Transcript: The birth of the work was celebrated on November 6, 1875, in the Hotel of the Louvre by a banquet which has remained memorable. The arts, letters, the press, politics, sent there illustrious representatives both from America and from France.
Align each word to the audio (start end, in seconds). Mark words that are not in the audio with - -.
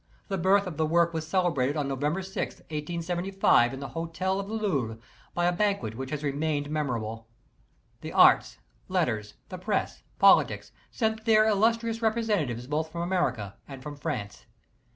The 0.29 0.37
birth 0.39 0.65
of 0.65 0.77
the 0.77 0.85
work 0.87 1.13
was 1.13 1.27
celebrated 1.27 1.77
on 1.77 1.87
November 1.87 2.23
6, 2.23 2.55
1875, 2.55 3.71
in 3.71 3.79
the 3.81 3.89
Hotel 3.89 4.39
of 4.39 4.47
the 4.47 4.53
Louvre 4.55 4.97
by 5.35 5.45
a 5.45 5.51
banquet 5.51 5.93
which 5.93 6.09
has 6.09 6.23
remained 6.23 6.71
memorable. 6.71 7.27
The 8.01 8.11
arts, 8.11 8.57
letters, 8.87 9.35
the 9.49 9.59
press, 9.59 10.01
politics, 10.17 10.71
sent 10.89 11.25
there 11.25 11.45
illustrious 11.45 12.01
representatives 12.01 12.65
both 12.65 12.91
from 12.91 13.01
America 13.03 13.57
and 13.67 13.83
from 13.83 13.95
France. 13.95 14.47